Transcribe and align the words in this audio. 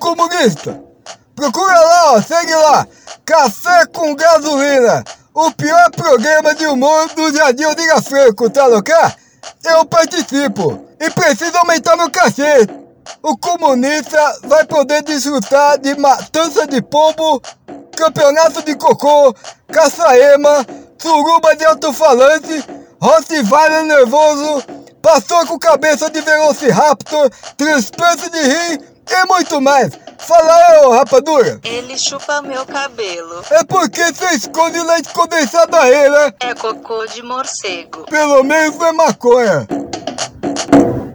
comunista. 0.00 0.82
Procura 1.36 1.78
lá, 1.78 2.12
ó, 2.14 2.22
segue 2.22 2.54
lá. 2.54 2.86
Café 3.24 3.86
com 3.86 4.16
gasolina. 4.16 5.04
O 5.32 5.52
pior 5.52 5.90
programa 5.92 6.54
de 6.54 6.66
humor 6.66 7.08
do 7.14 7.32
Jardim 7.32 7.64
Aldiga 7.64 8.02
Franco, 8.02 8.50
tá 8.50 8.66
louco? 8.66 8.90
Eu 9.64 9.84
participo. 9.84 10.86
E 10.98 11.08
preciso 11.10 11.56
aumentar 11.56 11.96
meu 11.96 12.10
cachê. 12.10 12.66
O 13.22 13.36
comunista 13.36 14.38
vai 14.44 14.64
poder 14.64 15.02
desfrutar 15.02 15.78
de 15.78 15.94
matança 15.96 16.66
de 16.66 16.82
pombo, 16.82 17.40
campeonato 17.96 18.62
de 18.62 18.74
cocô, 18.74 19.34
caçaema, 19.72 20.66
suruba 20.98 21.56
de 21.56 21.64
alto-falante, 21.64 22.64
Rottweiler 23.00 23.84
nervoso, 23.84 24.62
passou 25.00 25.46
com 25.46 25.58
cabeça 25.58 26.10
de 26.10 26.20
Velociraptor, 26.20 27.30
transplante 27.56 28.30
de 28.30 28.42
rim 28.42 28.78
e 29.22 29.26
muito 29.26 29.60
mais. 29.60 29.92
Fala 30.18 30.74
eu, 30.76 30.90
rapadura. 30.90 31.60
Ele 31.64 31.98
chupa 31.98 32.42
meu 32.42 32.64
cabelo. 32.66 33.42
É 33.50 33.64
porque 33.64 34.12
você 34.12 34.34
esconde 34.34 34.78
leite 34.80 35.08
condensado 35.12 35.74
aí, 35.76 36.08
né? 36.08 36.32
É 36.40 36.54
cocô 36.54 37.06
de 37.06 37.22
morcego. 37.22 38.04
Pelo 38.04 38.42
menos 38.44 38.80
é 38.80 38.92
maconha. 38.92 39.66